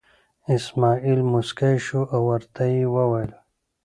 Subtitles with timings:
[0.53, 3.31] اسمعیل موسکی شو او ورته یې وویل.